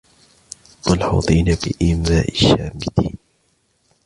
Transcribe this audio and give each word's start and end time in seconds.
مَلْحُوظِينَ 0.89 1.45
بِإِيمَاءِ 1.63 2.27
الشَّامِتِينَ 2.31 3.15